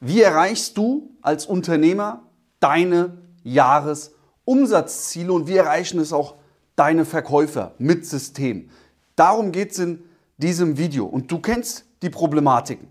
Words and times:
Wie 0.00 0.22
erreichst 0.22 0.78
du 0.78 1.14
als 1.20 1.44
Unternehmer 1.44 2.22
deine 2.58 3.18
Jahresumsatzziele 3.42 5.30
und 5.30 5.46
wie 5.46 5.56
erreichen 5.56 6.00
es 6.00 6.14
auch 6.14 6.36
deine 6.74 7.04
Verkäufer 7.04 7.74
mit 7.76 8.06
System? 8.06 8.70
Darum 9.14 9.52
geht 9.52 9.72
es 9.72 9.78
in 9.78 10.02
diesem 10.38 10.78
Video 10.78 11.04
und 11.04 11.30
du 11.30 11.38
kennst 11.38 11.84
die 12.00 12.08
Problematiken. 12.08 12.88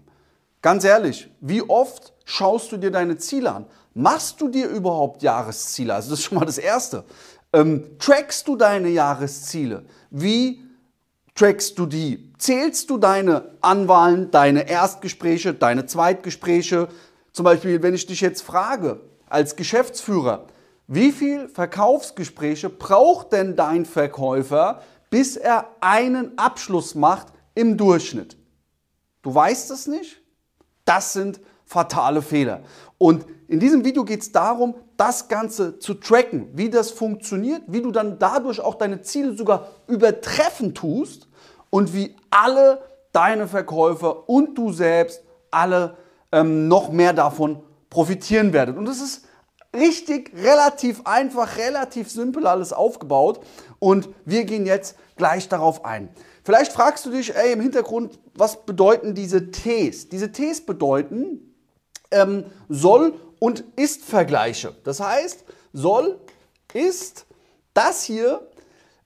Ganz 0.62 0.84
ehrlich, 0.84 1.32
wie 1.42 1.64
oft 1.64 2.14
schaust 2.26 2.72
du 2.72 2.78
dir 2.78 2.92
deine 2.92 3.17
Ziele 3.17 3.55
an? 3.55 3.65
Machst 3.96 4.39
du 4.39 4.47
dir 4.47 4.67
überhaupt 4.67 5.23
Jahresziele? 5.23 5.96
Also 5.96 6.12
das 6.12 6.19
ist 6.19 6.26
schon 6.26 6.37
mal 6.37 6.46
das 6.46 6.60
Erste. 6.60 7.05
Ähm, 7.53 7.97
trackst 7.97 8.47
du 8.47 8.55
deine 8.55 8.89
Jahresziele? 8.89 9.85
Wie 10.12 10.62
trackst 11.40 11.79
du 11.79 11.85
die? 11.85 12.33
Zählst 12.37 12.90
du 12.90 12.97
deine 12.97 13.51
Anwahlen, 13.62 14.29
deine 14.29 14.69
Erstgespräche, 14.69 15.54
deine 15.54 15.85
Zweitgespräche? 15.85 16.90
Zum 17.31 17.45
Beispiel, 17.45 17.81
wenn 17.81 17.94
ich 17.94 18.05
dich 18.05 18.20
jetzt 18.20 18.41
frage, 18.41 19.00
als 19.30 19.55
Geschäftsführer, 19.55 20.48
wie 20.88 21.12
viele 21.14 21.48
Verkaufsgespräche 21.48 22.70
braucht 22.70 23.31
denn 23.31 23.55
dein 23.55 23.86
Verkäufer, 23.86 24.81
bis 25.09 25.38
er 25.38 25.70
einen 25.80 26.38
Abschluss 26.38 26.94
macht 26.94 27.28
im 27.56 27.78
Durchschnitt? 27.78 28.36
Du 29.22 29.34
weißt 29.34 29.72
es 29.72 29.88
nicht? 29.88 30.22
Das 30.84 31.14
sind 31.14 31.40
fatale 31.66 32.22
Fehler. 32.22 32.64
Und 32.98 33.26
in 33.48 33.62
diesem 33.62 33.86
Video 33.86 34.03
geht 34.03 34.22
es 34.22 34.31
darum, 34.34 34.76
das 34.98 35.30
Ganze 35.30 35.80
zu 35.80 35.94
tracken, 35.94 36.50
wie 36.53 36.70
das 36.70 36.92
funktioniert, 36.92 37.62
wie 37.67 37.81
du 37.81 37.92
dann 37.92 38.20
dadurch 38.20 38.59
auch 38.59 38.76
deine 38.76 39.02
Ziele 39.03 39.38
sogar 39.38 39.70
übertreffen 39.88 40.73
tust 40.73 41.29
und 41.70 41.94
wie 41.94 42.16
alle 42.30 42.82
deine 43.12 43.48
Verkäufer 43.48 44.30
und 44.30 44.58
du 44.58 44.72
selbst 44.72 45.23
alle 45.52 45.98
ähm, 46.32 46.68
noch 46.68 46.92
mehr 46.92 47.14
davon 47.14 47.64
profitieren 47.90 48.54
werdet. 48.54 48.78
Und 48.78 48.88
es 48.88 49.02
ist 49.02 49.26
richtig, 49.76 50.32
relativ 50.36 51.02
einfach, 51.06 51.58
relativ 51.58 52.09
simpel 52.09 52.47
alles 52.47 52.73
aufgebaut 52.73 53.40
und 53.80 54.09
wir 54.25 54.45
gehen 54.45 54.66
jetzt 54.66 54.97
gleich 55.16 55.50
darauf 55.50 55.86
ein. 55.86 56.09
Vielleicht 56.44 56.72
fragst 56.72 57.06
du 57.06 57.12
dich, 57.12 57.36
ey, 57.36 57.53
im 57.53 57.62
Hintergrund, 57.62 58.20
was 58.34 58.66
bedeuten 58.66 59.14
diese 59.14 59.52
Ts? 59.52 60.09
Diese 60.09 60.31
Ts 60.31 60.66
bedeuten 60.66 61.56
ähm, 62.12 62.45
soll 62.70 63.14
und 63.40 63.64
ist 63.75 64.03
Vergleiche. 64.03 64.75
Das 64.84 65.00
heißt, 65.00 65.44
soll 65.73 66.20
ist 66.73 67.25
das 67.73 68.03
hier 68.03 68.42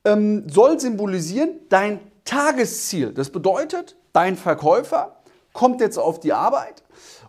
ähm, 0.05 0.47
soll 0.49 0.79
symbolisieren 0.79 1.59
dein 1.69 1.99
Tagesziel. 2.25 3.13
Das 3.13 3.29
bedeutet, 3.29 3.95
dein 4.13 4.37
Verkäufer 4.37 5.17
kommt 5.53 5.81
jetzt 5.81 5.97
auf 5.97 6.19
die 6.19 6.33
Arbeit 6.33 6.83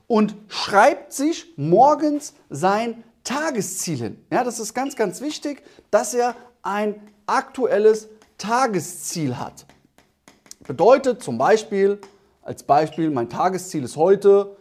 und 0.07 0.35
schreibt 0.49 1.13
sich 1.13 1.53
morgens 1.57 2.35
sein 2.51 3.05
Tagesziel 3.25 3.97
hin. 3.97 4.25
Ja, 4.31 4.45
das 4.45 4.59
ist 4.59 4.75
ganz, 4.75 4.97
ganz 4.97 5.21
wichtig, 5.21 5.63
dass 5.91 6.15
er 6.15 6.37
ein 6.63 7.01
aktuelles 7.27 8.09
Tagesziel 8.39 9.39
hat. 9.39 9.67
Bedeutet 10.67 11.23
zum 11.23 11.39
Beispiel, 11.39 12.01
als 12.43 12.63
Beispiel, 12.63 13.11
mein 13.11 13.29
Tagesziel 13.29 13.85
ist 13.85 13.97
heute 13.97 14.57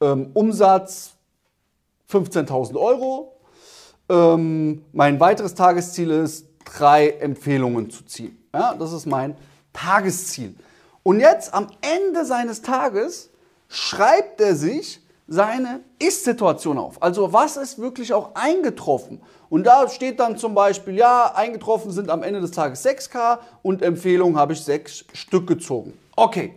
ähm, 0.00 0.30
Umsatz 0.34 1.14
15.000 2.10 2.76
Euro. 2.78 3.36
Ähm, 4.08 4.84
mein 4.92 5.18
weiteres 5.18 5.54
Tagesziel 5.54 6.10
ist, 6.10 6.46
drei 6.64 7.10
Empfehlungen 7.10 7.90
zu 7.90 8.04
ziehen. 8.04 8.38
Ja, 8.52 8.74
das 8.74 8.92
ist 8.92 9.06
mein 9.06 9.30
Tagesziel. 9.30 9.53
Und 11.02 11.20
jetzt 11.20 11.52
am 11.52 11.66
Ende 11.82 12.24
seines 12.24 12.62
Tages 12.62 13.28
schreibt 13.68 14.40
er 14.40 14.56
sich 14.56 15.00
seine 15.26 15.80
Ist-Situation 15.98 16.78
auf. 16.78 17.02
Also 17.02 17.32
was 17.32 17.56
ist 17.56 17.78
wirklich 17.78 18.12
auch 18.12 18.34
eingetroffen? 18.34 19.20
Und 19.50 19.64
da 19.64 19.88
steht 19.88 20.20
dann 20.20 20.36
zum 20.36 20.54
Beispiel, 20.54 20.96
ja, 20.96 21.34
eingetroffen 21.34 21.90
sind 21.90 22.10
am 22.10 22.22
Ende 22.22 22.40
des 22.40 22.50
Tages 22.50 22.84
6K 22.84 23.38
und 23.62 23.82
Empfehlungen 23.82 24.38
habe 24.38 24.52
ich 24.52 24.62
sechs 24.62 25.04
Stück 25.12 25.46
gezogen. 25.46 25.98
Okay, 26.16 26.54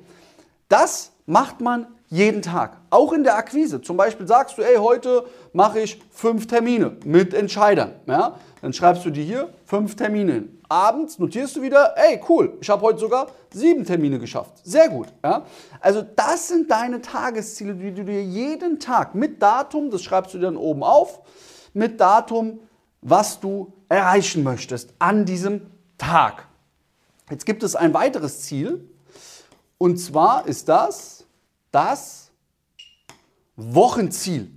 das 0.69 1.11
macht 1.25 1.61
man 1.61 1.87
jeden 2.09 2.41
Tag. 2.41 2.77
Auch 2.89 3.11
in 3.11 3.23
der 3.23 3.35
Akquise. 3.35 3.81
Zum 3.81 3.97
Beispiel 3.97 4.27
sagst 4.27 4.57
du, 4.57 4.61
ey, 4.61 4.77
heute 4.77 5.25
mache 5.53 5.79
ich 5.79 6.01
fünf 6.09 6.47
Termine 6.47 6.97
mit 7.03 7.33
Entscheidern. 7.33 7.95
Ja? 8.05 8.37
Dann 8.61 8.73
schreibst 8.73 9.05
du 9.05 9.09
dir 9.09 9.23
hier 9.23 9.49
fünf 9.65 9.95
Termine 9.95 10.33
hin. 10.33 10.61
Abends 10.69 11.19
notierst 11.19 11.55
du 11.55 11.61
wieder, 11.61 11.95
ey, 11.97 12.21
cool, 12.27 12.57
ich 12.59 12.69
habe 12.69 12.81
heute 12.81 12.99
sogar 12.99 13.27
sieben 13.53 13.85
Termine 13.85 14.19
geschafft. 14.19 14.53
Sehr 14.63 14.89
gut. 14.89 15.07
Ja? 15.23 15.45
Also 15.79 16.01
das 16.15 16.47
sind 16.47 16.71
deine 16.71 17.01
Tagesziele, 17.01 17.75
die 17.75 17.93
du 17.93 18.03
dir 18.03 18.23
jeden 18.23 18.79
Tag 18.79 19.15
mit 19.15 19.41
Datum, 19.41 19.91
das 19.91 20.03
schreibst 20.03 20.33
du 20.33 20.39
dann 20.39 20.57
oben 20.57 20.83
auf, 20.83 21.21
mit 21.73 21.99
Datum, 21.99 22.59
was 23.01 23.39
du 23.39 23.73
erreichen 23.89 24.43
möchtest 24.43 24.93
an 24.99 25.25
diesem 25.25 25.67
Tag. 25.97 26.47
Jetzt 27.29 27.45
gibt 27.45 27.63
es 27.63 27.75
ein 27.75 27.93
weiteres 27.93 28.41
Ziel. 28.41 28.89
Und 29.77 29.97
zwar 29.97 30.47
ist 30.47 30.69
das, 30.69 31.16
das 31.71 32.31
Wochenziel. 33.55 34.51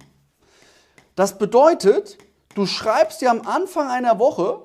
Das 1.17 1.39
bedeutet, 1.39 2.19
du 2.55 2.67
schreibst 2.67 3.21
dir 3.21 3.31
am 3.31 3.47
Anfang 3.47 3.89
einer 3.89 4.19
Woche 4.19 4.63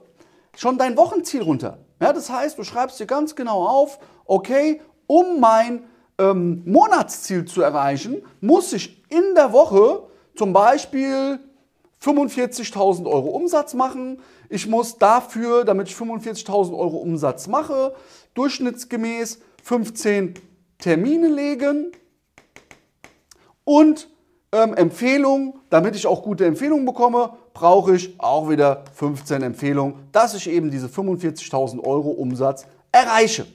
schon 0.55 0.77
dein 0.77 0.97
Wochenziel 0.97 1.41
runter. 1.41 1.79
Ja, 1.99 2.13
das 2.13 2.29
heißt, 2.29 2.57
du 2.57 2.63
schreibst 2.63 2.99
dir 2.99 3.05
ganz 3.05 3.35
genau 3.35 3.65
auf, 3.65 3.99
okay, 4.25 4.81
um 5.07 5.39
mein 5.39 5.83
ähm, 6.17 6.63
Monatsziel 6.65 7.45
zu 7.45 7.61
erreichen, 7.61 8.21
muss 8.41 8.73
ich 8.73 9.03
in 9.09 9.35
der 9.35 9.53
Woche 9.53 10.03
zum 10.35 10.53
Beispiel 10.53 11.39
45.000 12.03 13.05
Euro 13.05 13.29
Umsatz 13.29 13.73
machen. 13.73 14.21
Ich 14.49 14.67
muss 14.67 14.97
dafür, 14.97 15.63
damit 15.63 15.87
ich 15.87 15.95
45.000 15.95 16.77
Euro 16.77 16.97
Umsatz 16.97 17.47
mache, 17.47 17.95
durchschnittsgemäß 18.33 19.39
15 19.63 20.35
Termine 20.77 21.27
legen 21.27 21.91
und 23.65 24.07
ähm, 24.53 24.73
Empfehlungen, 24.73 25.53
damit 25.69 25.95
ich 25.95 26.07
auch 26.07 26.23
gute 26.23 26.45
Empfehlungen 26.45 26.85
bekomme, 26.85 27.31
brauche 27.53 27.95
ich 27.95 28.17
auch 28.19 28.49
wieder 28.49 28.85
15 28.93 29.41
Empfehlungen, 29.41 30.07
dass 30.13 30.33
ich 30.33 30.49
eben 30.49 30.71
diese 30.71 30.87
45.000 30.87 31.83
Euro 31.83 32.11
Umsatz 32.11 32.65
erreiche. 32.93 33.45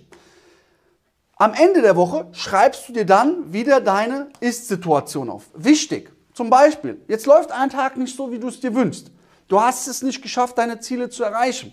Am 1.36 1.54
Ende 1.54 1.80
der 1.80 1.96
Woche 1.96 2.26
schreibst 2.32 2.86
du 2.88 2.92
dir 2.92 3.06
dann 3.06 3.50
wieder 3.50 3.80
deine 3.80 4.28
Ist-Situation 4.40 5.30
auf. 5.30 5.48
Wichtig, 5.54 6.12
zum 6.34 6.50
Beispiel, 6.50 7.00
jetzt 7.08 7.24
läuft 7.24 7.50
ein 7.50 7.70
Tag 7.70 7.96
nicht 7.96 8.14
so, 8.14 8.30
wie 8.30 8.38
du 8.38 8.48
es 8.48 8.60
dir 8.60 8.74
wünschst. 8.74 9.10
Du 9.48 9.60
hast 9.60 9.88
es 9.88 10.02
nicht 10.02 10.20
geschafft, 10.20 10.58
deine 10.58 10.80
Ziele 10.80 11.08
zu 11.08 11.24
erreichen. 11.24 11.72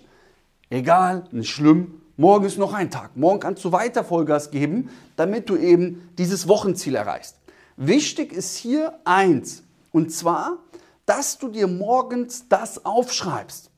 Egal, 0.70 1.26
nicht 1.32 1.50
schlimm, 1.50 2.02
morgen 2.16 2.46
ist 2.46 2.58
noch 2.58 2.74
ein 2.74 2.90
Tag. 2.90 3.16
Morgen 3.16 3.40
kannst 3.40 3.64
du 3.66 3.72
weiter 3.72 4.04
Vollgas 4.04 4.52
geben, 4.52 4.90
damit 5.16 5.50
du 5.50 5.58
eben 5.58 6.10
dieses 6.18 6.48
Wochenziel 6.48 6.96
erreichst. 6.96 7.36
Wichtig 7.78 8.34
ist 8.34 8.58
hier 8.58 9.00
eins, 9.06 9.64
und 9.92 10.12
zwar, 10.12 10.58
dass 11.06 11.38
du 11.38 11.48
dir 11.48 11.68
morgens 11.68 12.50
das 12.50 12.84
aufschreibst. 12.86 13.70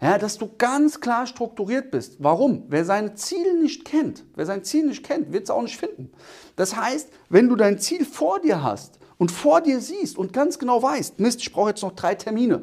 Ja, 0.00 0.16
dass 0.16 0.38
du 0.38 0.48
ganz 0.56 1.00
klar 1.00 1.26
strukturiert 1.26 1.90
bist. 1.90 2.16
Warum? 2.20 2.64
Wer 2.68 2.86
sein 2.86 3.16
Ziel 3.16 3.60
nicht 3.60 3.84
kennt, 3.84 4.24
wer 4.34 4.46
sein 4.46 4.64
Ziel 4.64 4.86
nicht 4.86 5.04
kennt, 5.04 5.32
wird 5.32 5.44
es 5.44 5.50
auch 5.50 5.60
nicht 5.60 5.76
finden. 5.76 6.10
Das 6.56 6.74
heißt, 6.74 7.10
wenn 7.28 7.48
du 7.48 7.56
dein 7.56 7.78
Ziel 7.78 8.06
vor 8.06 8.40
dir 8.40 8.62
hast 8.62 8.98
und 9.18 9.30
vor 9.30 9.60
dir 9.60 9.80
siehst 9.80 10.16
und 10.16 10.32
ganz 10.32 10.58
genau 10.58 10.82
weißt, 10.82 11.18
Mist, 11.20 11.40
ich 11.40 11.52
brauche 11.52 11.70
jetzt 11.70 11.82
noch 11.82 11.92
drei 11.92 12.14
Termine, 12.14 12.62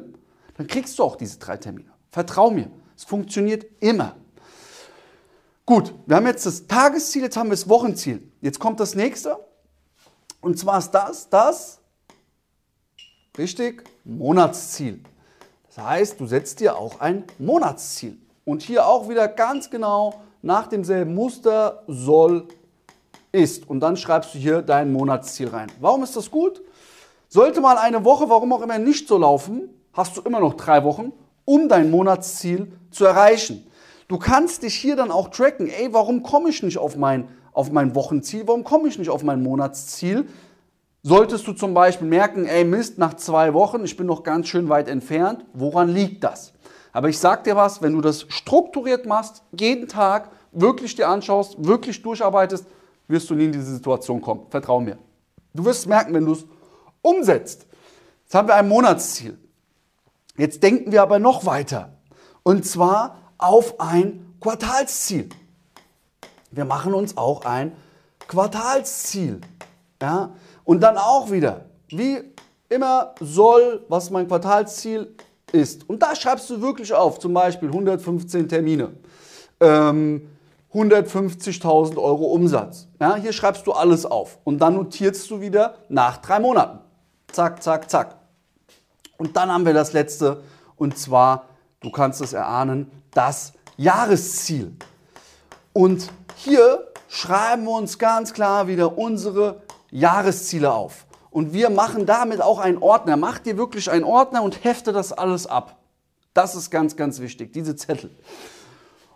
dann 0.56 0.66
kriegst 0.66 0.98
du 0.98 1.04
auch 1.04 1.14
diese 1.14 1.38
drei 1.38 1.58
Termine. 1.58 1.90
Vertrau 2.10 2.50
mir, 2.50 2.70
es 2.96 3.04
funktioniert 3.04 3.66
immer. 3.78 4.16
Gut, 5.64 5.94
wir 6.06 6.16
haben 6.16 6.26
jetzt 6.26 6.46
das 6.46 6.66
Tagesziel, 6.66 7.22
jetzt 7.22 7.36
haben 7.36 7.48
wir 7.48 7.56
das 7.56 7.68
Wochenziel. 7.68 8.22
Jetzt 8.40 8.58
kommt 8.58 8.80
das 8.80 8.94
nächste. 8.94 9.36
Und 10.40 10.58
zwar 10.58 10.78
ist 10.78 10.90
das 10.92 11.28
das, 11.28 11.80
richtig, 13.36 13.84
Monatsziel. 14.04 15.00
Das 15.74 15.84
heißt, 15.84 16.20
du 16.20 16.26
setzt 16.26 16.60
dir 16.60 16.76
auch 16.76 17.00
ein 17.00 17.24
Monatsziel. 17.38 18.18
Und 18.44 18.62
hier 18.62 18.86
auch 18.86 19.08
wieder 19.08 19.28
ganz 19.28 19.70
genau 19.70 20.22
nach 20.42 20.66
demselben 20.66 21.14
Muster 21.14 21.82
soll 21.86 22.48
ist. 23.32 23.68
Und 23.68 23.80
dann 23.80 23.96
schreibst 23.96 24.34
du 24.34 24.38
hier 24.38 24.62
dein 24.62 24.92
Monatsziel 24.92 25.48
rein. 25.48 25.70
Warum 25.80 26.02
ist 26.02 26.16
das 26.16 26.30
gut? 26.30 26.62
Sollte 27.28 27.60
mal 27.60 27.76
eine 27.76 28.04
Woche, 28.04 28.30
warum 28.30 28.52
auch 28.52 28.62
immer, 28.62 28.78
nicht 28.78 29.06
so 29.06 29.18
laufen, 29.18 29.68
hast 29.92 30.16
du 30.16 30.22
immer 30.22 30.40
noch 30.40 30.54
drei 30.54 30.82
Wochen, 30.84 31.12
um 31.44 31.68
dein 31.68 31.90
Monatsziel 31.90 32.72
zu 32.90 33.04
erreichen. 33.04 33.66
Du 34.08 34.18
kannst 34.18 34.62
dich 34.62 34.74
hier 34.74 34.96
dann 34.96 35.10
auch 35.10 35.28
tracken. 35.28 35.68
Ey, 35.68 35.92
warum 35.92 36.22
komme 36.22 36.48
ich 36.48 36.62
nicht 36.62 36.78
auf 36.78 36.96
mein 36.96 37.28
auf 37.58 37.72
mein 37.72 37.96
Wochenziel? 37.96 38.46
Warum 38.46 38.62
komme 38.62 38.86
ich 38.86 39.00
nicht 39.00 39.10
auf 39.10 39.24
mein 39.24 39.42
Monatsziel? 39.42 40.28
Solltest 41.02 41.44
du 41.48 41.52
zum 41.52 41.74
Beispiel 41.74 42.06
merken, 42.06 42.46
ey 42.46 42.62
Mist, 42.64 42.98
nach 42.98 43.14
zwei 43.14 43.52
Wochen, 43.52 43.82
ich 43.82 43.96
bin 43.96 44.06
noch 44.06 44.22
ganz 44.22 44.46
schön 44.46 44.68
weit 44.68 44.86
entfernt, 44.86 45.44
woran 45.54 45.88
liegt 45.88 46.22
das? 46.22 46.52
Aber 46.92 47.08
ich 47.08 47.18
sag 47.18 47.42
dir 47.42 47.56
was, 47.56 47.82
wenn 47.82 47.94
du 47.94 48.00
das 48.00 48.26
strukturiert 48.28 49.06
machst, 49.06 49.42
jeden 49.58 49.88
Tag 49.88 50.30
wirklich 50.52 50.94
dir 50.94 51.08
anschaust, 51.08 51.56
wirklich 51.58 52.00
durcharbeitest, 52.00 52.64
wirst 53.08 53.28
du 53.28 53.34
nie 53.34 53.46
in 53.46 53.52
diese 53.52 53.74
Situation 53.74 54.20
kommen. 54.20 54.46
Vertrau 54.50 54.80
mir. 54.80 54.96
Du 55.52 55.64
wirst 55.64 55.88
merken, 55.88 56.14
wenn 56.14 56.26
du 56.26 56.34
es 56.34 56.46
umsetzt. 57.02 57.66
Jetzt 58.22 58.34
haben 58.36 58.46
wir 58.46 58.54
ein 58.54 58.68
Monatsziel. 58.68 59.36
Jetzt 60.36 60.62
denken 60.62 60.92
wir 60.92 61.02
aber 61.02 61.18
noch 61.18 61.44
weiter. 61.44 61.98
Und 62.44 62.64
zwar 62.64 63.32
auf 63.36 63.80
ein 63.80 64.36
Quartalsziel. 64.40 65.28
Wir 66.50 66.64
machen 66.64 66.94
uns 66.94 67.16
auch 67.16 67.44
ein 67.44 67.72
Quartalsziel. 68.26 69.40
Ja? 70.00 70.30
Und 70.64 70.80
dann 70.80 70.96
auch 70.96 71.30
wieder, 71.30 71.66
wie 71.88 72.22
immer 72.68 73.14
soll, 73.20 73.84
was 73.88 74.10
mein 74.10 74.28
Quartalsziel 74.28 75.14
ist. 75.52 75.88
Und 75.88 76.02
da 76.02 76.14
schreibst 76.14 76.50
du 76.50 76.60
wirklich 76.60 76.92
auf, 76.92 77.18
zum 77.18 77.32
Beispiel 77.32 77.68
115 77.68 78.48
Termine, 78.48 78.92
ähm, 79.60 80.28
150.000 80.72 81.96
Euro 81.96 82.26
Umsatz. 82.26 82.88
Ja, 83.00 83.16
hier 83.16 83.32
schreibst 83.32 83.66
du 83.66 83.72
alles 83.72 84.04
auf 84.04 84.38
und 84.44 84.58
dann 84.58 84.74
notierst 84.74 85.30
du 85.30 85.40
wieder 85.40 85.76
nach 85.88 86.18
drei 86.18 86.38
Monaten. 86.38 86.80
Zack, 87.32 87.62
zack, 87.62 87.90
zack. 87.90 88.16
Und 89.16 89.36
dann 89.36 89.50
haben 89.50 89.64
wir 89.64 89.72
das 89.72 89.94
letzte 89.94 90.42
und 90.76 90.98
zwar, 90.98 91.46
du 91.80 91.90
kannst 91.90 92.20
es 92.20 92.34
erahnen, 92.34 92.90
das 93.12 93.54
Jahresziel. 93.76 94.76
Und 95.72 96.10
hier 96.38 96.86
schreiben 97.08 97.64
wir 97.64 97.72
uns 97.72 97.98
ganz 97.98 98.32
klar 98.32 98.68
wieder 98.68 98.96
unsere 98.96 99.62
Jahresziele 99.90 100.72
auf. 100.72 101.06
Und 101.30 101.52
wir 101.52 101.68
machen 101.68 102.06
damit 102.06 102.40
auch 102.40 102.58
einen 102.58 102.78
Ordner. 102.78 103.16
Mach 103.16 103.38
dir 103.38 103.56
wirklich 103.56 103.90
einen 103.90 104.04
Ordner 104.04 104.42
und 104.42 104.64
hefte 104.64 104.92
das 104.92 105.12
alles 105.12 105.46
ab. 105.46 105.76
Das 106.34 106.54
ist 106.54 106.70
ganz, 106.70 106.96
ganz 106.96 107.20
wichtig, 107.20 107.52
diese 107.52 107.74
Zettel. 107.76 108.10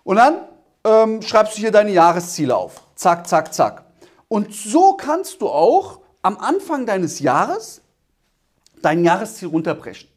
Und 0.04 0.16
dann 0.16 0.38
ähm, 0.84 1.22
schreibst 1.22 1.56
du 1.56 1.60
hier 1.60 1.70
deine 1.70 1.92
Jahresziele 1.92 2.56
auf. 2.56 2.82
Zack, 2.96 3.28
zack, 3.28 3.54
zack. 3.54 3.84
Und 4.28 4.52
so 4.52 4.94
kannst 4.94 5.40
du 5.40 5.48
auch 5.48 6.00
am 6.22 6.38
Anfang 6.38 6.86
deines 6.86 7.20
Jahres 7.20 7.82
dein 8.80 9.04
Jahresziel 9.04 9.48
runterbrechen. 9.48 10.08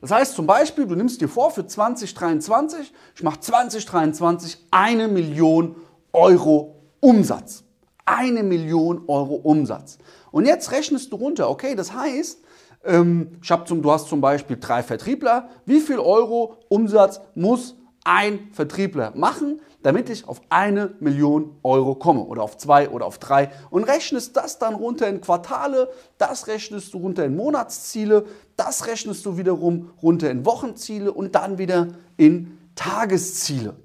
Das 0.00 0.10
heißt 0.10 0.34
zum 0.34 0.46
Beispiel, 0.46 0.86
du 0.86 0.94
nimmst 0.94 1.20
dir 1.20 1.28
vor 1.28 1.50
für 1.50 1.66
2023, 1.66 2.92
ich 3.14 3.22
mache 3.22 3.40
2023 3.40 4.66
eine 4.70 5.08
Million 5.08 5.76
Euro 6.14 6.76
Umsatz. 7.00 7.64
Eine 8.06 8.42
Million 8.42 9.02
Euro 9.08 9.34
Umsatz. 9.34 9.98
Und 10.30 10.46
jetzt 10.46 10.72
rechnest 10.72 11.12
du 11.12 11.16
runter, 11.16 11.50
okay, 11.50 11.74
das 11.74 11.92
heißt, 11.92 12.38
ähm, 12.84 13.38
ich 13.42 13.50
hab 13.50 13.66
zum, 13.66 13.82
du 13.82 13.90
hast 13.90 14.08
zum 14.08 14.20
Beispiel 14.20 14.56
drei 14.58 14.82
Vertriebler, 14.82 15.48
wie 15.66 15.80
viel 15.80 15.98
Euro 15.98 16.56
Umsatz 16.68 17.20
muss 17.34 17.76
ein 18.04 18.50
Vertriebler 18.52 19.12
machen, 19.16 19.60
damit 19.82 20.10
ich 20.10 20.28
auf 20.28 20.40
eine 20.50 20.94
Million 21.00 21.56
Euro 21.62 21.94
komme 21.94 22.20
oder 22.20 22.42
auf 22.42 22.58
zwei 22.58 22.90
oder 22.90 23.06
auf 23.06 23.18
drei 23.18 23.50
und 23.70 23.84
rechnest 23.84 24.36
das 24.36 24.58
dann 24.58 24.74
runter 24.74 25.08
in 25.08 25.20
Quartale, 25.20 25.90
das 26.18 26.46
rechnest 26.46 26.92
du 26.94 26.98
runter 26.98 27.24
in 27.24 27.34
Monatsziele, 27.34 28.26
das 28.56 28.86
rechnest 28.86 29.24
du 29.24 29.38
wiederum 29.38 29.90
runter 30.02 30.30
in 30.30 30.44
Wochenziele 30.44 31.12
und 31.12 31.34
dann 31.34 31.58
wieder 31.58 31.88
in 32.16 32.58
Tagesziele. 32.74 33.76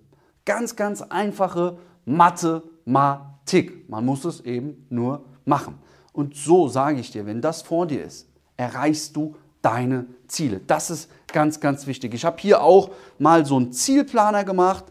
Ganz, 0.46 0.76
ganz 0.76 1.02
einfache 1.02 1.78
Mathematik. 2.10 3.90
Man 3.90 4.06
muss 4.06 4.26
es 4.26 4.42
eben 4.42 4.86
nur 4.90 5.26
machen. 5.46 5.76
Und 6.12 6.36
so 6.36 6.68
sage 6.68 7.00
ich 7.00 7.12
dir, 7.12 7.26
wenn 7.26 7.42
das 7.42 7.62
vor 7.62 7.86
dir 7.86 8.04
ist, 8.04 8.28
erreichst 8.58 9.16
du 9.16 9.36
deine 9.62 10.08
Ziele. 10.28 10.62
Das 10.66 10.90
ist 10.90 11.10
ganz, 11.28 11.60
ganz 11.60 11.88
wichtig. 11.88 12.14
Ich 12.14 12.26
habe 12.26 12.38
hier 12.40 12.62
auch 12.62 12.92
mal 13.18 13.46
so 13.46 13.58
einen 13.58 13.72
Zielplaner 13.72 14.44
gemacht. 14.44 14.86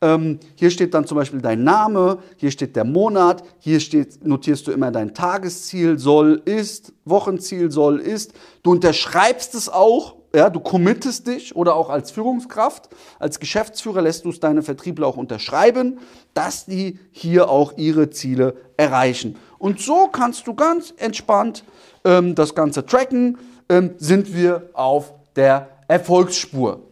Ähm, 0.00 0.38
hier 0.54 0.70
steht 0.70 0.94
dann 0.94 1.06
zum 1.06 1.16
Beispiel 1.16 1.40
dein 1.40 1.64
Name, 1.64 2.18
hier 2.36 2.52
steht 2.52 2.76
der 2.76 2.84
Monat, 2.84 3.42
hier 3.58 3.80
steht, 3.80 4.24
notierst 4.24 4.66
du 4.68 4.70
immer 4.70 4.92
dein 4.92 5.12
Tagesziel, 5.12 5.98
soll, 5.98 6.40
ist, 6.44 6.92
Wochenziel, 7.04 7.72
soll, 7.72 7.98
ist. 7.98 8.32
Du 8.62 8.70
unterschreibst 8.72 9.56
es 9.56 9.68
auch, 9.68 10.17
ja, 10.38 10.50
du 10.50 10.60
committest 10.60 11.26
dich 11.26 11.56
oder 11.56 11.74
auch 11.74 11.90
als 11.90 12.12
Führungskraft, 12.12 12.88
als 13.18 13.40
Geschäftsführer 13.40 14.02
lässt 14.02 14.24
du 14.24 14.30
es 14.30 14.38
deine 14.38 14.62
Vertriebler 14.62 15.08
auch 15.08 15.16
unterschreiben, 15.16 15.98
dass 16.32 16.64
die 16.64 17.00
hier 17.10 17.50
auch 17.50 17.76
ihre 17.76 18.10
Ziele 18.10 18.54
erreichen. 18.76 19.36
Und 19.58 19.80
so 19.80 20.06
kannst 20.06 20.46
du 20.46 20.54
ganz 20.54 20.94
entspannt 20.96 21.64
ähm, 22.04 22.36
das 22.36 22.54
Ganze 22.54 22.86
tracken, 22.86 23.38
ähm, 23.68 23.94
sind 23.98 24.32
wir 24.32 24.70
auf 24.74 25.12
der 25.34 25.68
Erfolgsspur. 25.88 26.82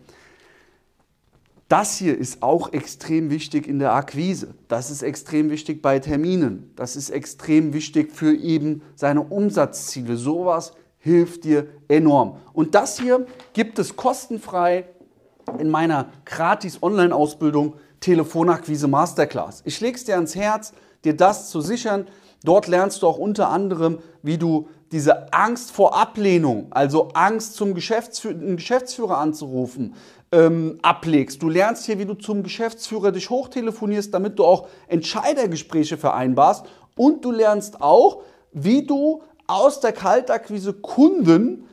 Das 1.69 1.97
hier 1.97 2.19
ist 2.19 2.43
auch 2.43 2.73
extrem 2.73 3.31
wichtig 3.31 3.69
in 3.69 3.79
der 3.79 3.93
Akquise. 3.93 4.55
Das 4.67 4.91
ist 4.91 5.03
extrem 5.03 5.51
wichtig 5.51 5.83
bei 5.83 6.01
Terminen. 6.01 6.73
Das 6.75 6.97
ist 6.97 7.11
extrem 7.11 7.73
wichtig 7.73 8.11
für 8.11 8.35
eben 8.35 8.83
seine 8.97 9.23
Umsatzziele. 9.23 10.17
Sowas 10.17 10.73
hilft 11.07 11.45
dir 11.45 11.69
enorm. 11.87 12.39
Und 12.53 12.75
das 12.75 12.99
hier 12.99 13.27
gibt 13.53 13.79
es 13.79 13.95
kostenfrei 13.95 14.87
in 15.61 15.71
meiner 15.71 16.09
gratis 16.25 16.83
Online-Ausbildung 16.83 17.75
Telefonakquise 18.01 18.89
Masterclass. 18.89 19.63
Ich 19.65 19.81
lege 19.81 19.97
es 19.97 20.05
dir 20.05 20.17
ans 20.17 20.35
Herz, 20.35 20.73
dir 21.05 21.17
das 21.17 21.49
zu 21.49 21.61
sichern. 21.61 22.09
Dort 22.43 22.67
lernst 22.67 23.03
du 23.03 23.07
auch 23.07 23.19
unter 23.19 23.51
anderem, 23.51 24.01
wie 24.23 24.37
du 24.37 24.69
diese 24.91 25.33
Angst 25.33 25.71
vor 25.71 25.97
Ablehnung, 25.97 26.67
also 26.71 27.09
Angst 27.15 27.55
zum 27.55 27.75
Geschäftsführer, 27.75 28.35
einen 28.35 28.57
Geschäftsführer 28.57 29.19
anzurufen, 29.19 29.95
ähm, 30.33 30.81
ablegst. 30.83 31.41
Du 31.41 31.49
lernst 31.49 31.87
hier, 31.87 32.01
wie 32.01 32.05
du 32.05 32.15
zum 32.15 32.43
Geschäftsführer 32.43 33.13
dich 33.13 33.31
hochtelefonierst, 33.31 34.13
damit 34.13 34.41
du 34.41 34.45
auch 34.45 34.67
Entscheidergespräche 34.89 35.97
vereinbarst. 35.97 36.67
Und 36.97 37.25
du 37.25 37.31
lernst 37.31 37.81
auch, 37.81 38.23
wie 38.53 38.85
du 38.85 39.23
aus 39.47 39.81
der 39.81 39.93
Kaltakquise 39.93 40.73
Kunden 40.73 41.65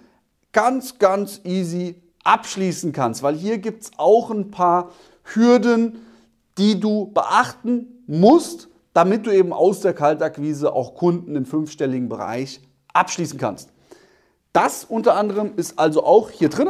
ganz, 0.51 0.99
ganz 0.99 1.41
easy 1.43 1.95
abschließen 2.23 2.91
kannst. 2.91 3.23
Weil 3.23 3.35
hier 3.35 3.57
gibt 3.57 3.83
es 3.83 3.91
auch 3.97 4.31
ein 4.31 4.51
paar 4.51 4.91
Hürden, 5.23 6.05
die 6.57 6.79
du 6.79 7.11
beachten 7.13 8.03
musst, 8.07 8.69
damit 8.93 9.25
du 9.25 9.31
eben 9.31 9.53
aus 9.53 9.81
der 9.81 9.93
Kaltakquise 9.93 10.73
auch 10.73 10.95
Kunden 10.95 11.35
im 11.35 11.45
fünfstelligen 11.45 12.09
Bereich 12.09 12.61
abschließen 12.93 13.39
kannst. 13.39 13.69
Das 14.53 14.85
unter 14.85 15.15
anderem 15.15 15.53
ist 15.55 15.79
also 15.79 16.05
auch 16.05 16.29
hier 16.29 16.49
drin. 16.49 16.69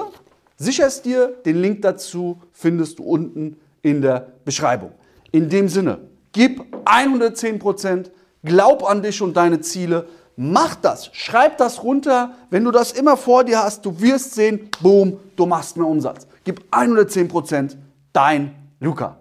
Sicher 0.56 0.88
es 0.88 1.02
dir, 1.02 1.28
den 1.46 1.62
Link 1.62 1.82
dazu 1.82 2.42
findest 2.54 3.00
du 3.00 3.04
unten 3.04 3.58
in 3.82 4.02
der 4.02 4.32
Beschreibung. 4.46 4.92
In 5.32 5.50
dem 5.50 5.68
Sinne, 5.68 6.00
gib 6.32 6.62
110%, 6.86 8.12
glaub 8.44 8.90
an 8.90 9.02
dich 9.02 9.22
und 9.22 9.36
deine 9.36 9.60
Ziele, 9.60 10.08
mach 10.36 10.76
das, 10.76 11.10
schreib 11.14 11.58
das 11.58 11.84
runter. 11.84 12.34
Wenn 12.50 12.64
du 12.64 12.72
das 12.72 12.92
immer 12.92 13.18
vor 13.18 13.44
dir 13.44 13.60
hast, 13.60 13.86
du 13.86 14.00
wirst 14.02 14.36
sehen, 14.36 14.70
boom, 14.82 15.20
du 15.36 15.46
machst 15.46 15.78
mehr 15.78 15.88
Umsatz. 15.88 16.28
Gib 16.44 16.64
110%, 16.72 17.76
dein 18.12 18.56
Luca. 18.80 19.18